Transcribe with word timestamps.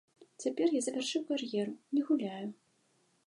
Цяпер 0.43 0.71
я 0.77 0.81
завяршыў 0.85 1.21
кар'еру, 1.29 1.73
не 1.97 2.01
гуляю. 2.07 2.47